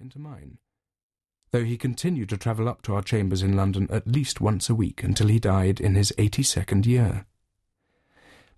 into 0.00 0.18
mine, 0.18 0.58
though 1.50 1.64
he 1.64 1.76
continued 1.76 2.28
to 2.28 2.36
travel 2.36 2.68
up 2.68 2.82
to 2.82 2.94
our 2.94 3.02
chambers 3.02 3.42
in 3.42 3.56
London 3.56 3.88
at 3.90 4.06
least 4.06 4.40
once 4.40 4.68
a 4.68 4.74
week 4.74 5.02
until 5.02 5.28
he 5.28 5.38
died 5.38 5.80
in 5.80 5.94
his 5.94 6.12
eighty 6.18 6.42
second 6.42 6.86
year. 6.86 7.26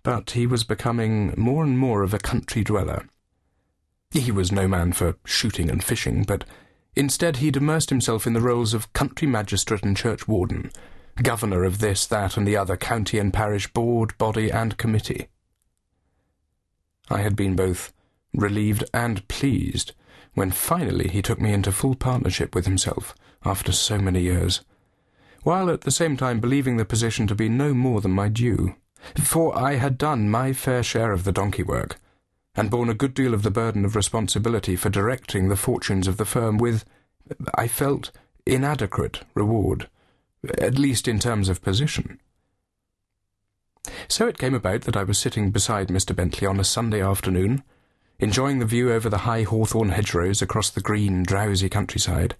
But 0.03 0.31
he 0.31 0.47
was 0.47 0.63
becoming 0.63 1.33
more 1.37 1.63
and 1.63 1.77
more 1.77 2.03
of 2.03 2.13
a 2.13 2.19
country 2.19 2.63
dweller. 2.63 3.07
He 4.11 4.31
was 4.31 4.51
no 4.51 4.67
man 4.67 4.93
for 4.93 5.17
shooting 5.25 5.69
and 5.69 5.83
fishing, 5.83 6.23
but 6.23 6.43
instead 6.95 7.37
he'd 7.37 7.57
immersed 7.57 7.89
himself 7.89 8.27
in 8.27 8.33
the 8.33 8.41
roles 8.41 8.73
of 8.73 8.91
country 8.93 9.27
magistrate 9.27 9.83
and 9.83 9.95
churchwarden, 9.95 10.73
governor 11.21 11.63
of 11.63 11.79
this, 11.79 12.05
that, 12.07 12.35
and 12.35 12.47
the 12.47 12.57
other 12.57 12.75
county 12.75 13.19
and 13.19 13.33
parish 13.33 13.71
board, 13.71 14.17
body, 14.17 14.51
and 14.51 14.77
committee. 14.77 15.27
I 17.09 17.21
had 17.21 17.35
been 17.35 17.55
both 17.55 17.93
relieved 18.33 18.83
and 18.93 19.27
pleased 19.27 19.93
when 20.33 20.51
finally 20.51 21.07
he 21.07 21.21
took 21.21 21.39
me 21.39 21.53
into 21.53 21.71
full 21.71 21.95
partnership 21.95 22.55
with 22.55 22.65
himself 22.65 23.15
after 23.43 23.71
so 23.71 23.97
many 23.97 24.21
years, 24.21 24.61
while 25.43 25.69
at 25.69 25.81
the 25.81 25.91
same 25.91 26.15
time 26.15 26.39
believing 26.39 26.77
the 26.77 26.85
position 26.85 27.27
to 27.27 27.35
be 27.35 27.49
no 27.49 27.73
more 27.73 28.01
than 28.01 28.11
my 28.11 28.29
due, 28.29 28.75
for 29.21 29.57
I 29.57 29.75
had 29.75 29.97
done 29.97 30.29
my 30.29 30.53
fair 30.53 30.83
share 30.83 31.11
of 31.11 31.23
the 31.23 31.31
donkey 31.31 31.63
work, 31.63 31.97
and 32.55 32.69
borne 32.69 32.89
a 32.89 32.93
good 32.93 33.13
deal 33.13 33.33
of 33.33 33.43
the 33.43 33.51
burden 33.51 33.85
of 33.85 33.95
responsibility 33.95 34.75
for 34.75 34.89
directing 34.89 35.49
the 35.49 35.55
fortunes 35.55 36.07
of 36.07 36.17
the 36.17 36.25
firm 36.25 36.57
with, 36.57 36.85
I 37.55 37.67
felt, 37.67 38.11
inadequate 38.45 39.21
reward, 39.33 39.89
at 40.57 40.77
least 40.77 41.07
in 41.07 41.19
terms 41.19 41.49
of 41.49 41.61
position. 41.61 42.19
So 44.07 44.27
it 44.27 44.37
came 44.37 44.53
about 44.53 44.81
that 44.81 44.97
I 44.97 45.03
was 45.03 45.17
sitting 45.17 45.51
beside 45.51 45.87
Mr. 45.87 46.15
Bentley 46.15 46.45
on 46.45 46.59
a 46.59 46.63
Sunday 46.63 47.01
afternoon, 47.01 47.63
enjoying 48.21 48.59
the 48.59 48.65
view 48.65 48.93
over 48.93 49.09
the 49.09 49.19
high 49.19 49.43
hawthorn 49.43 49.89
hedgerows 49.89 50.41
across 50.41 50.69
the 50.69 50.79
green, 50.79 51.23
drowsy 51.23 51.67
countryside, 51.67 52.35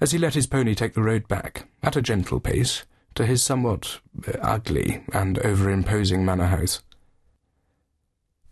as 0.00 0.12
he 0.12 0.18
let 0.18 0.34
his 0.34 0.46
pony 0.46 0.74
take 0.74 0.94
the 0.94 1.02
road 1.02 1.26
back, 1.26 1.68
at 1.82 1.96
a 1.96 2.02
gentle 2.02 2.40
pace, 2.40 2.84
to 3.14 3.26
his 3.26 3.42
somewhat 3.42 3.98
uh, 4.28 4.32
ugly 4.40 5.02
and 5.12 5.38
over-imposing 5.40 6.24
manor 6.24 6.46
house. 6.46 6.82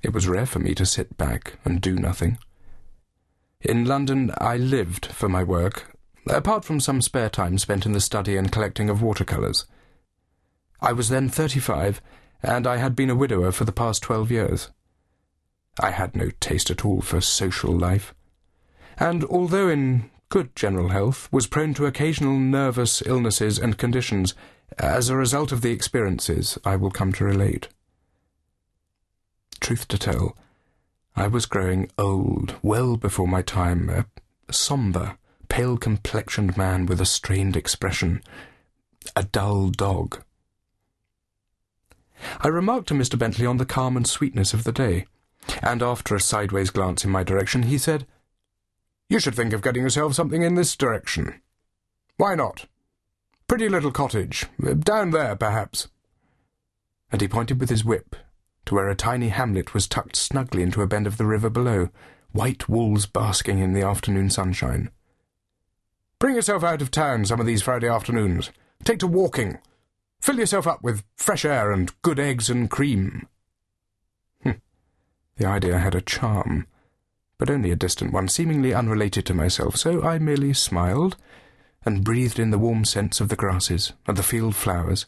It 0.03 0.13
was 0.13 0.29
rare 0.29 0.47
for 0.47 0.59
me 0.59 0.75
to 0.75 0.85
sit 0.85 1.17
back 1.17 1.59
and 1.65 1.81
do 1.81 1.95
nothing. 1.95 2.39
In 3.61 3.85
London 3.85 4.33
I 4.39 4.57
lived 4.57 5.07
for 5.07 5.29
my 5.29 5.43
work, 5.45 5.97
apart 6.27 6.65
from 6.65 6.81
some 6.81 7.01
spare 7.01 7.31
time 7.31 7.57
spent 7.59 7.87
in 7.87 7.93
the 7.93 8.01
study 8.01 8.37
and 8.37 8.51
collecting 8.51 8.91
of 8.91 9.01
watercolours. 9.01 9.65
I 10.81 10.93
was 10.93 11.09
then 11.09 11.29
thirty-five, 11.29 12.03
and 12.43 12.67
I 12.67 12.79
had 12.79 12.97
been 12.97 13.11
a 13.11 13.15
widower 13.15 13.53
for 13.53 13.65
the 13.65 13.73
past 13.73 14.03
twelve 14.03 14.31
years. 14.31 14.71
I 15.81 15.91
had 15.91 16.15
no 16.15 16.31
taste 16.41 16.71
at 16.71 16.85
all 16.85 17.01
for 17.01 17.21
social 17.21 17.77
life, 17.77 18.15
and 18.99 19.25
although 19.25 19.69
in 19.69 20.11
good 20.29 20.55
general 20.57 20.89
health, 20.89 21.29
was 21.33 21.47
prone 21.47 21.75
to 21.75 21.87
occasional 21.87 22.39
nervous 22.39 23.03
illnesses 23.07 23.59
and 23.59 23.79
conditions 23.79 24.35
as 24.79 25.09
a 25.09 25.17
result 25.17 25.53
of 25.53 25.61
the 25.61 25.71
experiences 25.71 26.59
I 26.65 26.77
will 26.77 26.91
come 26.91 27.13
to 27.13 27.25
relate. 27.25 27.69
Truth 29.61 29.89
to 29.89 29.99
tell, 29.99 30.37
I 31.17 31.29
was 31.29 31.47
growing 31.47 31.91
old 31.97 32.57
well 32.63 32.97
before 32.97 33.29
my 33.29 33.43
time, 33.43 33.89
a 33.89 34.07
sombre, 34.53 35.19
pale-complexioned 35.49 36.57
man 36.57 36.87
with 36.87 37.01
a 37.01 37.07
strained 37.07 37.57
expression, 37.57 38.23
a 39.15 39.23
dull 39.23 39.71
dog. 39.71 40.23
I 42.41 42.49
remarked 42.49 42.89
to 42.89 42.95
Mr. 42.95 43.19
Bentley 43.19 43.47
on 43.47 43.59
the 43.59 43.67
calm 43.67 43.97
and 43.97 44.07
sweetness 44.07 44.53
of 44.55 44.65
the 44.65 44.73
day, 44.73 45.07
and 45.63 45.83
after 45.83 46.15
a 46.15 46.21
sideways 46.21 46.71
glance 46.71 47.05
in 47.05 47.11
my 47.11 47.23
direction, 47.23 47.65
he 47.65 47.79
said, 47.79 48.07
You 49.09 49.19
should 49.19 49.35
think 49.35 49.53
of 49.53 49.63
getting 49.63 49.83
yourself 49.83 50.15
something 50.15 50.43
in 50.43 50.55
this 50.55 50.77
direction. 50.77 51.41
Why 52.17 52.35
not? 52.35 52.67
Pretty 53.47 53.69
little 53.69 53.93
cottage, 53.93 54.47
down 54.81 55.11
there, 55.11 55.37
perhaps. 55.37 55.89
And 57.13 57.21
he 57.21 57.29
pointed 57.29 57.61
with 57.61 57.71
his 57.71 57.85
whip 57.85 58.17
to 58.67 58.75
where 58.75 58.89
a 58.89 58.95
tiny 58.95 59.29
hamlet 59.29 59.75
was 59.75 59.87
tucked 59.87 60.17
snugly 60.17 60.63
into 60.63 60.83
a 60.83 60.87
bend 60.87 61.07
of 61.07 61.19
the 61.19 61.27
river 61.27 61.51
below, 61.51 61.91
white 62.33 62.69
walls 62.69 63.07
basking 63.07 63.59
in 63.59 63.75
the 63.75 63.83
afternoon 63.83 64.31
sunshine. 64.31 64.91
Bring 66.19 66.37
yourself 66.37 66.65
out 66.65 66.81
of 66.81 66.91
town 66.91 67.27
some 67.27 67.41
of 67.41 67.47
these 67.47 67.63
Friday 67.63 67.89
afternoons. 67.89 68.51
Take 68.83 68.99
to 69.01 69.07
walking. 69.07 69.59
Fill 70.21 70.39
yourself 70.39 70.67
up 70.67 70.83
with 70.83 71.05
fresh 71.17 71.45
air 71.45 71.71
and 71.71 71.93
good 72.03 72.19
eggs 72.19 72.49
and 72.49 72.71
cream. 72.71 73.29
The 75.37 75.47
idea 75.47 75.79
had 75.79 75.95
a 75.95 76.01
charm, 76.01 76.67
but 77.39 77.51
only 77.51 77.71
a 77.71 77.77
distant 77.77 78.13
one, 78.13 78.29
seemingly 78.29 78.73
unrelated 78.73 79.27
to 79.27 79.35
myself, 79.35 79.77
so 79.77 80.03
I 80.03 80.19
merely 80.19 80.53
smiled 80.53 81.17
and 81.85 82.05
breathed 82.05 82.39
in 82.39 82.51
the 82.51 82.59
warm 82.59 82.85
scents 82.85 83.21
of 83.21 83.29
the 83.29 83.37
grasses 83.37 83.93
and 84.07 84.17
the 84.17 84.23
field 84.23 84.55
flowers, 84.55 85.07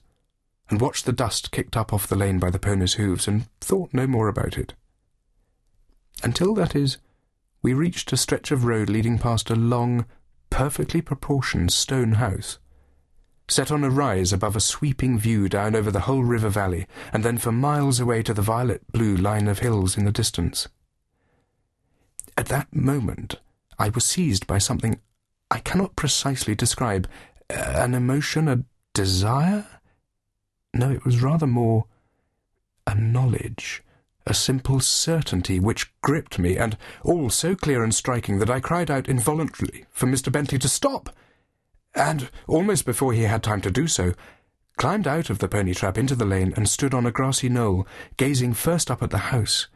and 0.68 0.80
watched 0.80 1.06
the 1.06 1.12
dust 1.12 1.52
kicked 1.52 1.76
up 1.76 1.92
off 1.92 2.08
the 2.08 2.16
lane 2.16 2.38
by 2.38 2.50
the 2.50 2.58
pony's 2.58 2.94
hoofs, 2.94 3.28
and 3.28 3.46
thought 3.60 3.94
no 3.94 4.06
more 4.06 4.28
about 4.28 4.58
it. 4.58 4.74
Until, 6.22 6.54
that 6.54 6.74
is, 6.74 6.98
we 7.62 7.72
reached 7.72 8.12
a 8.12 8.16
stretch 8.16 8.50
of 8.50 8.64
road 8.64 8.90
leading 8.90 9.18
past 9.18 9.50
a 9.50 9.56
long, 9.56 10.06
perfectly 10.50 11.00
proportioned 11.00 11.72
stone 11.72 12.12
house, 12.12 12.58
set 13.48 13.70
on 13.70 13.84
a 13.84 13.90
rise 13.90 14.32
above 14.32 14.56
a 14.56 14.60
sweeping 14.60 15.18
view 15.18 15.48
down 15.48 15.76
over 15.76 15.90
the 15.90 16.00
whole 16.00 16.24
river 16.24 16.48
valley, 16.48 16.86
and 17.12 17.24
then 17.24 17.38
for 17.38 17.52
miles 17.52 18.00
away 18.00 18.22
to 18.22 18.34
the 18.34 18.42
violet-blue 18.42 19.16
line 19.16 19.46
of 19.48 19.60
hills 19.60 19.96
in 19.96 20.04
the 20.04 20.12
distance. 20.12 20.68
At 22.36 22.46
that 22.46 22.74
moment, 22.74 23.36
I 23.78 23.88
was 23.88 24.04
seized 24.04 24.46
by 24.46 24.58
something 24.58 25.00
I 25.50 25.60
cannot 25.60 25.96
precisely 25.96 26.54
describe. 26.54 27.08
Uh, 27.48 27.54
an 27.76 27.94
emotion, 27.94 28.48
a 28.48 28.64
desire? 28.94 29.66
No, 30.74 30.90
it 30.90 31.04
was 31.04 31.22
rather 31.22 31.46
more 31.46 31.86
a 32.86 32.94
knowledge, 32.94 33.82
a 34.26 34.34
simple 34.34 34.80
certainty 34.80 35.60
which 35.60 35.92
gripped 36.00 36.38
me, 36.38 36.56
and 36.56 36.76
all 37.04 37.30
so 37.30 37.54
clear 37.54 37.84
and 37.84 37.94
striking 37.94 38.38
that 38.38 38.50
I 38.50 38.60
cried 38.60 38.90
out 38.90 39.08
involuntarily 39.08 39.86
for 39.90 40.06
Mr. 40.06 40.30
Bentley 40.32 40.58
to 40.58 40.68
stop 40.68 41.10
and, 41.96 42.30
almost 42.46 42.84
before 42.84 43.12
he 43.14 43.22
had 43.22 43.42
time 43.42 43.62
to 43.62 43.70
do 43.70 43.88
so, 43.88 44.12
climbed 44.76 45.08
out 45.08 45.30
of 45.30 45.38
the 45.38 45.48
pony 45.48 45.72
trap 45.72 45.96
into 45.96 46.14
the 46.14 46.26
lane 46.26 46.52
and 46.54 46.68
stood 46.68 46.92
on 46.92 47.06
a 47.06 47.10
grassy 47.10 47.48
knoll, 47.48 47.86
gazing 48.18 48.52
first 48.52 48.90
up 48.90 49.02
at 49.02 49.10
the 49.10 49.18
house, 49.18 49.66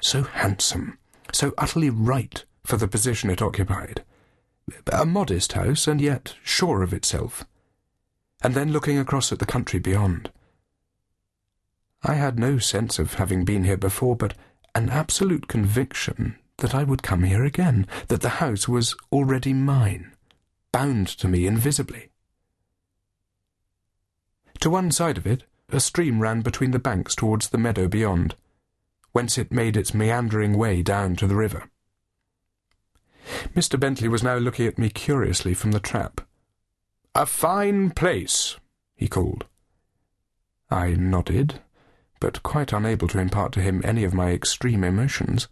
so 0.00 0.22
handsome, 0.22 0.98
so 1.32 1.54
utterly 1.56 1.88
right 1.88 2.44
for 2.64 2.76
the 2.76 2.86
position 2.86 3.30
it 3.30 3.40
occupied. 3.40 4.04
A 4.92 5.06
modest 5.06 5.54
house, 5.54 5.88
and 5.88 6.00
yet 6.00 6.34
sure 6.42 6.82
of 6.82 6.92
itself, 6.92 7.44
and 8.42 8.54
then 8.54 8.72
looking 8.72 8.98
across 8.98 9.32
at 9.32 9.38
the 9.38 9.46
country 9.46 9.78
beyond. 9.78 10.30
I 12.02 12.14
had 12.14 12.38
no 12.38 12.58
sense 12.58 12.98
of 12.98 13.14
having 13.14 13.46
been 13.46 13.64
here 13.64 13.78
before, 13.78 14.16
but 14.16 14.34
an 14.74 14.90
absolute 14.90 15.48
conviction 15.48 16.36
that 16.58 16.74
I 16.74 16.84
would 16.84 17.02
come 17.02 17.24
here 17.24 17.44
again, 17.44 17.86
that 18.08 18.20
the 18.20 18.28
house 18.40 18.68
was 18.68 18.94
already 19.10 19.54
mine 19.54 20.13
bound 20.74 21.06
to 21.06 21.28
me 21.28 21.46
invisibly. 21.46 22.10
To 24.58 24.68
one 24.68 24.90
side 24.90 25.16
of 25.16 25.24
it, 25.24 25.44
a 25.68 25.78
stream 25.78 26.18
ran 26.18 26.40
between 26.40 26.72
the 26.72 26.80
banks 26.80 27.14
towards 27.14 27.50
the 27.50 27.58
meadow 27.58 27.86
beyond, 27.86 28.34
whence 29.12 29.38
it 29.38 29.52
made 29.52 29.76
its 29.76 29.94
meandering 29.94 30.58
way 30.58 30.82
down 30.82 31.14
to 31.14 31.28
the 31.28 31.36
river. 31.36 31.70
Mr. 33.54 33.78
Bentley 33.78 34.08
was 34.08 34.24
now 34.24 34.34
looking 34.36 34.66
at 34.66 34.76
me 34.76 34.90
curiously 34.90 35.54
from 35.54 35.70
the 35.70 35.78
trap. 35.78 36.22
A 37.14 37.24
fine 37.24 37.90
place, 37.90 38.56
he 38.96 39.06
called. 39.06 39.46
I 40.72 40.94
nodded, 40.94 41.60
but 42.18 42.42
quite 42.42 42.72
unable 42.72 43.06
to 43.06 43.20
impart 43.20 43.52
to 43.52 43.62
him 43.62 43.80
any 43.84 44.02
of 44.02 44.12
my 44.12 44.32
extreme 44.32 44.82
emotions 44.82 45.46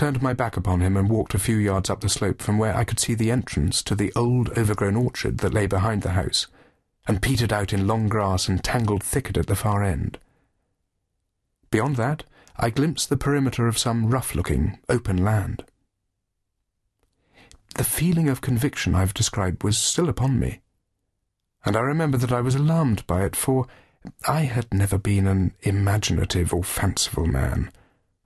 turned 0.00 0.22
my 0.22 0.32
back 0.32 0.56
upon 0.56 0.80
him 0.80 0.96
and 0.96 1.10
walked 1.10 1.34
a 1.34 1.38
few 1.38 1.58
yards 1.58 1.90
up 1.90 2.00
the 2.00 2.08
slope 2.08 2.40
from 2.40 2.56
where 2.56 2.74
I 2.74 2.84
could 2.84 2.98
see 2.98 3.12
the 3.12 3.30
entrance 3.30 3.82
to 3.82 3.94
the 3.94 4.10
old 4.16 4.48
overgrown 4.56 4.96
orchard 4.96 5.36
that 5.38 5.52
lay 5.52 5.66
behind 5.66 6.00
the 6.00 6.12
house, 6.12 6.46
and 7.06 7.20
petered 7.20 7.52
out 7.52 7.74
in 7.74 7.86
long 7.86 8.08
grass 8.08 8.48
and 8.48 8.64
tangled 8.64 9.02
thicket 9.02 9.36
at 9.36 9.46
the 9.46 9.54
far 9.54 9.82
end. 9.82 10.16
Beyond 11.70 11.96
that, 11.96 12.24
I 12.56 12.70
glimpsed 12.70 13.10
the 13.10 13.18
perimeter 13.18 13.68
of 13.68 13.76
some 13.76 14.08
rough-looking, 14.08 14.78
open 14.88 15.22
land. 15.22 15.64
The 17.74 17.84
feeling 17.84 18.30
of 18.30 18.40
conviction 18.40 18.94
I've 18.94 19.12
described 19.12 19.62
was 19.62 19.76
still 19.76 20.08
upon 20.08 20.40
me, 20.40 20.62
and 21.62 21.76
I 21.76 21.80
remember 21.80 22.16
that 22.16 22.32
I 22.32 22.40
was 22.40 22.54
alarmed 22.54 23.06
by 23.06 23.22
it, 23.26 23.36
for 23.36 23.66
I 24.26 24.44
had 24.44 24.72
never 24.72 24.96
been 24.96 25.26
an 25.26 25.52
imaginative 25.60 26.54
or 26.54 26.64
fanciful 26.64 27.26
man 27.26 27.70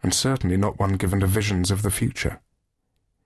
and 0.04 0.12
certainly 0.12 0.58
not 0.58 0.78
one 0.78 0.92
given 0.92 1.18
to 1.20 1.26
visions 1.26 1.70
of 1.70 1.80
the 1.80 1.90
future. 1.90 2.38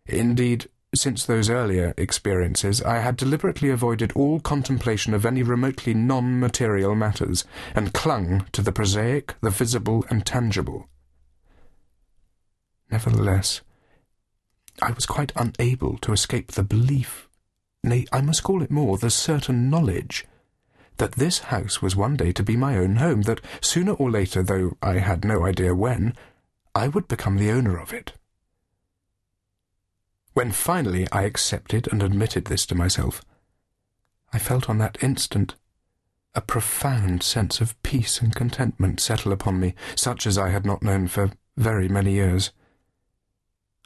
Indeed, 0.06 0.69
since 0.94 1.26
those 1.26 1.50
earlier 1.50 1.92
experiences, 1.98 2.80
I 2.80 3.00
had 3.00 3.16
deliberately 3.16 3.69
avoided 3.69 4.12
all 4.12 4.38
contemplation 4.38 5.12
of 5.12 5.26
any 5.26 5.42
remotely 5.42 5.92
non-material 5.92 6.94
matters, 6.94 7.44
and 7.75 7.92
clung 7.92 8.46
to 8.52 8.62
the 8.62 8.70
prosaic, 8.70 9.34
the 9.42 9.50
visible, 9.50 10.04
and 10.08 10.25
tangible. 10.25 10.86
Nevertheless, 12.92 13.60
I 14.81 14.92
was 14.92 15.04
quite 15.04 15.32
unable 15.34 15.98
to 15.98 16.12
escape 16.12 16.52
the 16.52 16.62
belief, 16.62 17.28
nay, 17.82 18.06
I 18.12 18.20
must 18.20 18.44
call 18.44 18.62
it 18.62 18.70
more, 18.70 18.96
the 18.98 19.10
certain 19.10 19.69
knowledge, 19.69 20.26
that 20.98 21.16
this 21.16 21.40
house 21.40 21.82
was 21.82 21.96
one 21.96 22.16
day 22.16 22.31
to 22.31 22.44
be 22.44 22.56
my 22.56 22.78
own 22.78 22.96
home, 22.96 23.22
that 23.22 23.40
sooner 23.60 23.94
or 23.94 24.12
later, 24.12 24.44
though 24.44 24.76
I 24.81 24.98
had 24.98 25.24
no 25.24 25.44
idea 25.44 25.74
when, 25.74 26.14
I 26.75 26.88
would 26.88 27.09
become 27.09 27.37
the 27.37 27.50
owner 27.50 27.79
of 27.79 27.93
it. 27.93 28.12
When 30.35 30.53
finally 30.53 31.06
I 31.11 31.23
accepted 31.23 31.91
and 31.91 32.03
admitted 32.03 32.44
this 32.44 32.65
to 32.67 32.75
myself, 32.75 33.23
I 34.32 34.38
felt 34.38 34.69
on 34.69 34.79
that 34.79 35.03
instant 35.03 35.55
a 36.35 36.41
profound 36.41 37.23
sense 37.23 37.61
of 37.61 37.81
peace 37.82 38.20
and 38.20 38.35
contentment 38.35 39.00
settle 39.00 39.32
upon 39.32 39.59
me, 39.59 39.75
such 39.97 40.26
as 40.26 40.38
I 40.38 40.50
had 40.50 40.65
not 40.65 40.82
known 40.82 41.09
for 41.09 41.32
very 41.56 41.88
many 41.88 42.12
years. 42.12 42.53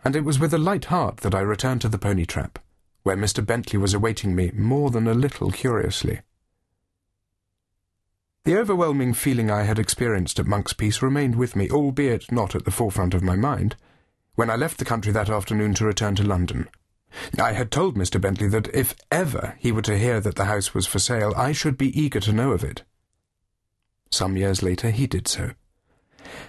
And 0.04 0.14
it 0.14 0.24
was 0.24 0.38
with 0.38 0.52
a 0.52 0.58
light 0.58 0.86
heart 0.86 1.18
that 1.18 1.34
I 1.34 1.40
returned 1.40 1.80
to 1.82 1.88
the 1.88 1.98
pony 1.98 2.26
trap, 2.26 2.58
where 3.04 3.16
Mr. 3.16 3.44
Bentley 3.44 3.78
was 3.78 3.94
awaiting 3.94 4.34
me 4.34 4.50
more 4.54 4.90
than 4.90 5.06
a 5.06 5.14
little 5.14 5.50
curiously. 5.50 6.20
The 8.44 8.56
overwhelming 8.56 9.14
feeling 9.14 9.52
I 9.52 9.62
had 9.62 9.78
experienced 9.78 10.40
at 10.40 10.46
Monk's 10.46 10.72
Piece 10.72 11.00
remained 11.00 11.36
with 11.36 11.54
me, 11.54 11.70
albeit 11.70 12.32
not 12.32 12.56
at 12.56 12.64
the 12.64 12.72
forefront 12.72 13.14
of 13.14 13.22
my 13.22 13.36
mind, 13.36 13.76
when 14.34 14.50
I 14.50 14.56
left 14.56 14.78
the 14.78 14.84
country 14.84 15.12
that 15.12 15.30
afternoon 15.30 15.74
to 15.74 15.84
return 15.84 16.16
to 16.16 16.24
London. 16.24 16.68
I 17.38 17.52
had 17.52 17.70
told 17.70 17.94
Mr. 17.96 18.20
Bentley 18.20 18.48
that 18.48 18.74
if 18.74 18.96
ever 19.12 19.54
he 19.60 19.70
were 19.70 19.82
to 19.82 19.96
hear 19.96 20.20
that 20.20 20.34
the 20.34 20.46
house 20.46 20.74
was 20.74 20.88
for 20.88 20.98
sale, 20.98 21.32
I 21.36 21.52
should 21.52 21.78
be 21.78 21.96
eager 21.96 22.18
to 22.18 22.32
know 22.32 22.50
of 22.50 22.64
it. 22.64 22.82
Some 24.10 24.36
years 24.36 24.60
later 24.60 24.90
he 24.90 25.06
did 25.06 25.28
so. 25.28 25.52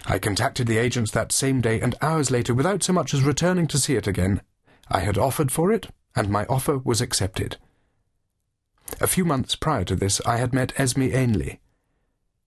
I 0.07 0.18
contacted 0.18 0.66
the 0.66 0.80
agents 0.80 1.12
that 1.12 1.31
same 1.31 1.62
day, 1.62 1.80
and 1.80 1.94
hours 2.01 2.31
later, 2.31 2.56
without 2.56 2.81
so 2.81 2.94
much 2.94 3.13
as 3.13 3.22
returning 3.22 3.68
to 3.68 3.78
see 3.78 3.96
it 3.96 4.07
again, 4.07 4.42
I 4.89 5.01
had 5.01 5.19
offered 5.19 5.51
for 5.51 5.72
it, 5.72 5.89
and 6.16 6.30
my 6.30 6.46
offer 6.46 6.80
was 6.80 7.01
accepted. 7.01 7.57
A 9.00 9.06
few 9.06 9.25
months 9.25 9.56
prior 9.56 9.84
to 9.84 9.96
this, 9.96 10.22
I 10.25 10.38
had 10.38 10.56
met 10.56 10.74
Esme 10.80 11.04
Ainley. 11.04 11.60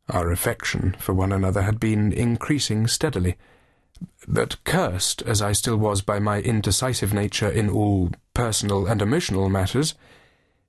Our 0.08 0.30
affection 0.30 0.96
for 0.98 1.14
one 1.14 1.32
another 1.32 1.62
had 1.62 1.80
been 1.80 2.12
increasing 2.12 2.86
steadily, 2.86 3.36
but 4.28 4.62
cursed 4.64 5.22
as 5.22 5.42
I 5.42 5.52
still 5.52 5.76
was 5.76 6.00
by 6.00 6.18
my 6.18 6.40
indecisive 6.40 7.12
nature 7.12 7.48
in 7.48 7.68
all 7.68 8.10
personal 8.34 8.86
and 8.86 9.02
emotional 9.02 9.48
matters, 9.48 9.94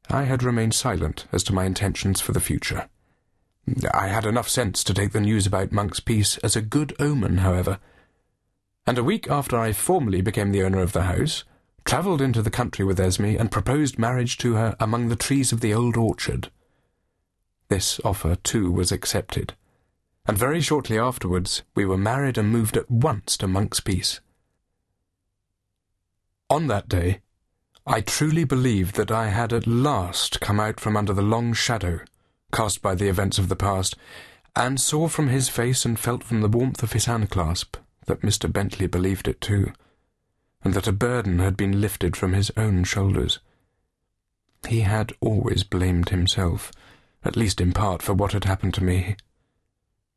I 0.10 0.24
had 0.24 0.42
remained 0.42 0.74
silent 0.74 1.26
as 1.32 1.44
to 1.44 1.54
my 1.54 1.66
intentions 1.66 2.22
for 2.22 2.32
the 2.32 2.40
future. 2.40 2.88
I 3.94 4.08
had 4.08 4.26
enough 4.26 4.48
sense 4.48 4.84
to 4.86 4.94
take 4.94 5.12
the 5.12 5.20
news 5.20 5.46
about 5.46 5.74
Monk's 5.74 6.00
Piece 6.00 6.38
as 6.38 6.56
a 6.56 6.62
good 6.62 6.96
omen, 7.00 7.40
however, 7.40 7.80
and 8.88 8.98
a 8.98 9.04
week 9.04 9.30
after 9.30 9.60
I 9.60 9.74
formally 9.74 10.22
became 10.22 10.52
the 10.52 10.64
owner 10.64 10.82
of 10.82 10.94
the 10.94 11.04
house, 11.04 11.44
travelled 11.84 12.22
into 12.22 12.42
the 12.42 12.50
country 12.50 12.86
with 12.86 13.00
Esme 13.00 13.36
and 13.38 13.52
proposed 13.52 14.00
marriage 14.00 14.38
to 14.38 14.54
her 14.54 14.78
among 14.80 15.10
the 15.10 15.18
trees 15.18 15.52
of 15.52 15.60
the 15.60 15.74
old 15.74 15.98
orchard. 15.98 16.50
This 17.70 18.00
offer, 18.04 18.36
too, 18.36 18.72
was 18.72 18.92
accepted 18.92 19.54
and 20.28 20.38
very 20.38 20.60
shortly 20.60 21.00
afterwards 21.00 21.64
we 21.74 21.86
were 21.86 21.98
married 21.98 22.38
and 22.38 22.52
moved 22.52 22.76
at 22.76 22.92
once 22.92 23.38
to 23.38 23.48
Monk's 23.48 23.80
Piece. 23.80 24.20
On 26.50 26.68
that 26.68 26.90
day, 26.90 27.22
I 27.86 28.02
truly 28.02 28.44
believed 28.44 28.96
that 28.98 29.12
I 29.12 29.30
had 29.30 29.54
at 29.54 29.66
last 29.66 30.42
come 30.42 30.60
out 30.60 30.82
from 30.82 30.98
under 30.98 31.14
the 31.14 31.22
long 31.22 31.54
shadow 31.54 32.02
cast 32.52 32.82
by 32.82 32.96
the 32.96 33.08
events 33.08 33.38
of 33.38 33.50
the 33.50 33.56
past, 33.56 33.96
and 34.56 34.80
saw 34.80 35.08
from 35.08 35.28
his 35.28 35.50
face 35.50 35.86
and 35.86 36.00
felt 36.00 36.24
from 36.24 36.42
the 36.42 36.48
warmth 36.48 36.82
of 36.82 36.94
his 36.94 37.06
handclasp 37.06 37.76
that 38.06 38.22
Mr. 38.22 38.52
Bentley 38.52 38.88
believed 38.88 39.28
it 39.28 39.42
too, 39.42 39.74
and 40.64 40.74
that 40.74 40.88
a 40.88 40.94
burden 40.94 41.40
had 41.40 41.58
been 41.58 41.82
lifted 41.82 42.16
from 42.16 42.34
his 42.34 42.52
own 42.56 42.84
shoulders. 42.84 43.40
He 44.68 44.82
had 44.82 45.14
always 45.20 45.64
blamed 45.64 46.10
himself, 46.10 46.72
at 47.28 47.36
least 47.36 47.62
in 47.62 47.74
part, 47.74 48.02
for 48.02 48.14
what 48.14 48.32
had 48.32 48.46
happened 48.46 48.74
to 48.74 48.84
me. 48.84 49.16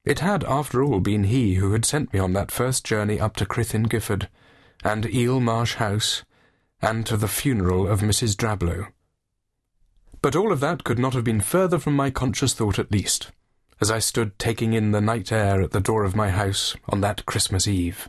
It 0.05 0.21
had, 0.21 0.45
after 0.45 0.83
all, 0.83 1.01
been 1.01 1.25
he 1.25 1.57
who 1.57 1.73
had 1.73 1.85
sent 1.85 2.13
me 2.13 2.19
on 2.19 2.33
that 2.33 2.51
first 2.51 2.87
journey 2.87 3.21
up 3.21 3.37
to 3.37 3.45
Crythin 3.45 3.83
Gifford, 3.83 4.29
and 4.83 5.13
Eel 5.13 5.41
Marsh 5.41 5.75
House, 5.75 6.25
and 6.81 7.05
to 7.05 7.19
the 7.19 7.29
funeral 7.29 7.87
of 7.87 8.01
Mrs. 8.01 8.35
Drablow. 8.35 8.87
But 10.23 10.37
all 10.37 10.53
of 10.53 10.61
that 10.61 10.85
could 10.85 10.99
not 10.99 11.15
have 11.15 11.25
been 11.25 11.41
further 11.41 11.79
from 11.79 11.95
my 11.95 12.11
conscious 12.11 12.55
thought 12.55 12.79
at 12.79 12.93
least, 12.93 13.31
as 13.81 13.91
I 13.91 13.99
stood 13.99 14.39
taking 14.39 14.73
in 14.73 14.93
the 14.93 15.01
night 15.01 15.33
air 15.33 15.61
at 15.61 15.73
the 15.73 15.81
door 15.81 16.05
of 16.05 16.17
my 16.17 16.31
house 16.31 16.77
on 16.89 17.01
that 17.01 17.27
Christmas 17.27 17.67
Eve. 17.67 18.09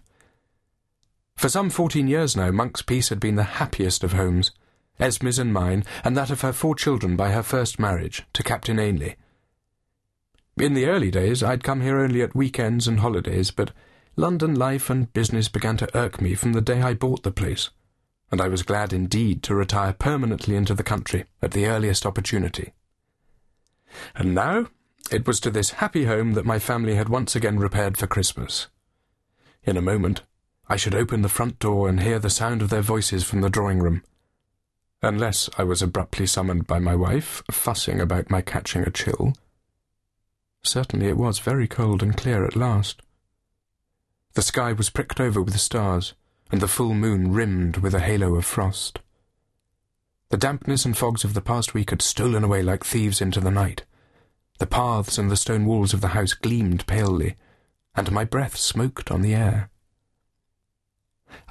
For 1.36 1.50
some 1.50 1.70
fourteen 1.70 2.08
years 2.08 2.36
now, 2.36 2.52
Monk's 2.52 2.82
Piece 2.82 3.10
had 3.10 3.20
been 3.20 3.36
the 3.36 3.44
happiest 3.44 4.04
of 4.04 4.14
homes, 4.14 4.52
Esme's 5.00 5.40
and 5.40 5.54
mine, 5.54 5.84
and 6.04 6.16
that 6.16 6.30
of 6.30 6.42
her 6.42 6.54
four 6.54 6.76
children 6.76 7.16
by 7.16 7.32
her 7.32 7.44
first 7.44 7.80
marriage 7.80 8.24
to 8.34 8.44
Captain 8.44 8.80
Ainley. 8.80 9.16
In 10.58 10.74
the 10.74 10.86
early 10.86 11.10
days, 11.10 11.42
I'd 11.42 11.64
come 11.64 11.82
here 11.82 12.00
only 12.00 12.22
at 12.22 12.36
weekends 12.36 12.88
and 12.88 13.00
holidays, 13.00 13.52
but 13.52 13.72
London 14.16 14.54
life 14.54 14.90
and 14.90 15.12
business 15.14 15.48
began 15.48 15.78
to 15.78 15.98
irk 15.98 16.22
me 16.22 16.36
from 16.36 16.54
the 16.54 16.62
day 16.62 16.82
I 16.82 16.94
bought 16.94 17.24
the 17.24 17.32
place, 17.32 17.70
and 18.32 18.42
I 18.42 18.48
was 18.48 18.62
glad 18.62 18.94
indeed 18.94 19.42
to 19.44 19.56
retire 19.56 19.94
permanently 19.94 20.56
into 20.56 20.74
the 20.74 20.84
country 20.84 21.26
at 21.42 21.52
the 21.52 21.66
earliest 21.66 22.06
opportunity. 22.06 22.74
And 24.14 24.36
now 24.36 24.68
it 25.12 25.26
was 25.26 25.40
to 25.42 25.50
this 25.50 25.72
happy 25.72 26.06
home 26.06 26.34
that 26.34 26.46
my 26.46 26.60
family 26.60 26.96
had 26.96 27.10
once 27.10 27.36
again 27.36 27.58
repaired 27.58 27.98
for 27.98 28.08
Christmas. 28.08 28.68
In 29.64 29.78
a 29.78 29.82
moment, 29.82 30.24
I 30.68 30.76
should 30.76 30.96
open 30.96 31.22
the 31.22 31.30
front 31.30 31.60
door 31.60 31.90
and 31.90 32.02
hear 32.02 32.20
the 32.20 32.30
sound 32.30 32.62
of 32.62 32.70
their 32.70 32.82
voices 32.82 33.24
from 33.24 33.42
the 33.42 33.50
drawing 33.50 33.80
room, 33.80 34.04
unless 35.02 35.50
I 35.58 35.64
was 35.64 35.82
abruptly 35.82 36.28
summoned 36.28 36.68
by 36.68 36.80
my 36.80 36.96
wife, 36.96 37.44
fussing 37.52 38.00
about 38.00 38.30
my 38.30 38.42
catching 38.42 38.84
a 38.84 38.92
chill 38.92 39.34
Certainly 40.64 41.08
it 41.08 41.18
was 41.18 41.40
very 41.40 41.68
cold 41.68 42.04
and 42.04 42.16
clear 42.16 42.46
at 42.46 42.56
last. 42.56 43.02
The 44.34 44.42
sky 44.42 44.74
was 44.74 44.90
pricked 44.90 45.20
over 45.20 45.42
with 45.42 45.60
stars, 45.60 46.14
and 46.52 46.62
the 46.62 46.68
full 46.68 46.94
moon 46.94 47.32
rimmed 47.32 47.78
with 47.78 47.94
a 47.94 48.00
halo 48.00 48.36
of 48.36 48.46
frost. 48.46 49.00
The 50.30 50.38
dampness 50.38 50.86
and 50.86 50.96
fogs 50.96 51.24
of 51.24 51.34
the 51.34 51.42
past 51.42 51.74
week 51.74 51.90
had 51.90 52.02
stolen 52.02 52.44
away 52.44 52.62
like 52.62 52.86
thieves 52.86 53.22
into 53.22 53.40
the 53.42 53.52
night. 53.52 53.84
The 54.60 54.68
paths 54.68 55.18
and 55.18 55.30
the 55.30 55.36
stone 55.36 55.66
walls 55.66 55.94
of 55.94 56.02
the 56.02 56.10
house 56.10 56.34
gleamed 56.34 56.86
palely, 56.88 57.36
and 57.96 58.12
my 58.12 58.24
breath 58.24 58.56
smoked 58.56 59.12
on 59.12 59.22
the 59.22 59.34
air. 59.34 59.70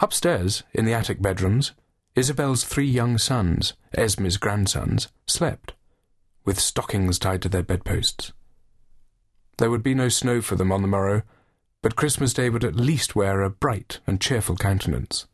Upstairs, 0.00 0.62
in 0.72 0.84
the 0.84 0.94
attic 0.94 1.20
bedrooms, 1.20 1.72
Isabel's 2.16 2.64
three 2.64 2.88
young 2.88 3.18
sons, 3.18 3.74
Esme's 3.96 4.36
grandsons, 4.36 5.08
slept, 5.26 5.74
with 6.44 6.58
stockings 6.58 7.18
tied 7.18 7.42
to 7.42 7.48
their 7.48 7.62
bedposts. 7.62 8.32
There 9.58 9.70
would 9.70 9.82
be 9.82 9.94
no 9.94 10.08
snow 10.08 10.40
for 10.40 10.56
them 10.56 10.72
on 10.72 10.82
the 10.82 10.88
morrow, 10.88 11.22
but 11.82 11.96
Christmas 11.96 12.32
Day 12.32 12.50
would 12.50 12.64
at 12.64 12.74
least 12.74 13.14
wear 13.14 13.42
a 13.42 13.50
bright 13.50 14.00
and 14.06 14.20
cheerful 14.20 14.56
countenance. 14.56 15.26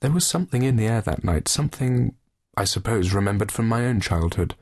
There 0.00 0.10
was 0.10 0.26
something 0.26 0.62
in 0.62 0.76
the 0.76 0.86
air 0.86 1.00
that 1.00 1.24
night, 1.24 1.48
something, 1.48 2.14
I 2.56 2.64
suppose, 2.64 3.14
remembered 3.14 3.52
from 3.52 3.68
my 3.68 3.86
own 3.86 4.00
childhood, 4.00 4.54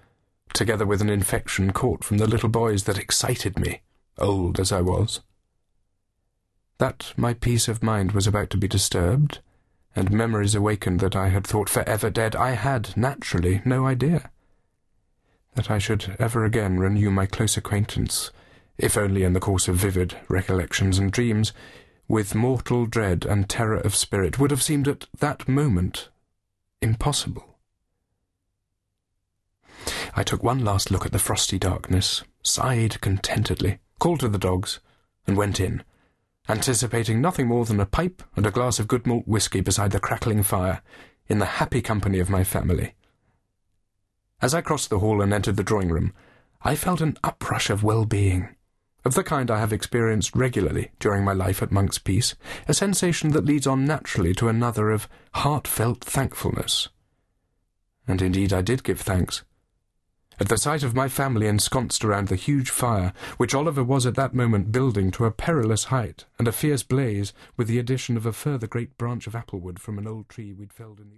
together 0.52 0.86
with 0.86 1.00
an 1.00 1.10
infection 1.10 1.72
caught 1.72 2.04
from 2.04 2.18
the 2.18 2.26
little 2.26 2.48
boys 2.48 2.84
that 2.84 2.98
excited 2.98 3.58
me, 3.58 3.80
old 4.18 4.60
as 4.60 4.70
I 4.70 4.80
was. 4.80 5.20
That 6.78 7.14
my 7.16 7.34
peace 7.34 7.68
of 7.68 7.82
mind 7.82 8.12
was 8.12 8.26
about 8.26 8.50
to 8.50 8.56
be 8.56 8.68
disturbed, 8.68 9.40
and 9.96 10.10
memories 10.10 10.54
awakened 10.54 11.00
that 11.00 11.16
I 11.16 11.28
had 11.28 11.46
thought 11.46 11.68
for 11.68 11.82
ever 11.88 12.10
dead, 12.10 12.34
I 12.34 12.52
had, 12.52 12.96
naturally, 12.96 13.62
no 13.64 13.86
idea 13.86 14.30
that 15.54 15.70
I 15.70 15.78
should 15.78 16.16
ever 16.18 16.44
again 16.44 16.78
renew 16.78 17.10
my 17.10 17.26
close 17.26 17.56
acquaintance, 17.56 18.30
if 18.76 18.96
only 18.96 19.22
in 19.22 19.32
the 19.32 19.40
course 19.40 19.68
of 19.68 19.76
vivid 19.76 20.16
recollections 20.28 20.98
and 20.98 21.12
dreams, 21.12 21.52
with 22.08 22.34
mortal 22.34 22.86
dread 22.86 23.24
and 23.24 23.48
terror 23.48 23.78
of 23.78 23.94
spirit, 23.94 24.38
would 24.38 24.50
have 24.50 24.62
seemed 24.62 24.88
at 24.88 25.06
that 25.18 25.48
moment 25.48 26.08
impossible. 26.82 27.58
I 30.14 30.22
took 30.22 30.42
one 30.42 30.64
last 30.64 30.90
look 30.90 31.06
at 31.06 31.12
the 31.12 31.18
frosty 31.18 31.58
darkness, 31.58 32.22
sighed 32.42 33.00
contentedly, 33.00 33.78
called 33.98 34.20
to 34.20 34.28
the 34.28 34.38
dogs, 34.38 34.80
and 35.26 35.36
went 35.36 35.60
in, 35.60 35.82
anticipating 36.48 37.20
nothing 37.20 37.46
more 37.46 37.64
than 37.64 37.80
a 37.80 37.86
pipe 37.86 38.22
and 38.36 38.46
a 38.46 38.50
glass 38.50 38.78
of 38.78 38.88
good 38.88 39.06
malt 39.06 39.24
whisky 39.26 39.60
beside 39.60 39.90
the 39.90 40.00
crackling 40.00 40.42
fire, 40.42 40.82
in 41.26 41.38
the 41.38 41.46
happy 41.46 41.80
company 41.80 42.18
of 42.18 42.28
my 42.28 42.44
family. 42.44 42.94
As 44.42 44.52
I 44.54 44.60
crossed 44.60 44.90
the 44.90 44.98
hall 44.98 45.22
and 45.22 45.32
entered 45.32 45.56
the 45.56 45.62
drawing 45.62 45.88
room, 45.88 46.12
I 46.62 46.76
felt 46.76 47.00
an 47.00 47.16
uprush 47.24 47.70
of 47.70 47.82
well-being, 47.82 48.54
of 49.04 49.14
the 49.14 49.24
kind 49.24 49.50
I 49.50 49.58
have 49.58 49.72
experienced 49.72 50.34
regularly 50.34 50.90
during 50.98 51.24
my 51.24 51.32
life 51.32 51.62
at 51.62 51.72
Monk's 51.72 51.98
Piece, 51.98 52.34
a 52.68 52.74
sensation 52.74 53.30
that 53.30 53.44
leads 53.44 53.66
on 53.66 53.84
naturally 53.84 54.34
to 54.34 54.48
another 54.48 54.90
of 54.90 55.08
heartfelt 55.34 56.04
thankfulness. 56.04 56.88
And 58.06 58.20
indeed 58.20 58.52
I 58.52 58.60
did 58.60 58.84
give 58.84 59.00
thanks. 59.00 59.44
At 60.40 60.48
the 60.48 60.58
sight 60.58 60.82
of 60.82 60.96
my 60.96 61.08
family 61.08 61.46
ensconced 61.46 62.04
around 62.04 62.26
the 62.26 62.34
huge 62.34 62.68
fire, 62.68 63.12
which 63.36 63.54
Oliver 63.54 63.84
was 63.84 64.04
at 64.04 64.16
that 64.16 64.34
moment 64.34 64.72
building 64.72 65.12
to 65.12 65.26
a 65.26 65.30
perilous 65.30 65.84
height 65.84 66.24
and 66.40 66.48
a 66.48 66.52
fierce 66.52 66.82
blaze, 66.82 67.32
with 67.56 67.68
the 67.68 67.78
addition 67.78 68.16
of 68.16 68.26
a 68.26 68.32
further 68.32 68.66
great 68.66 68.98
branch 68.98 69.28
of 69.28 69.34
applewood 69.34 69.78
from 69.78 69.96
an 69.96 70.08
old 70.08 70.28
tree 70.28 70.52
we'd 70.52 70.72
felled 70.72 70.98
in 70.98 71.06
the 71.06 71.12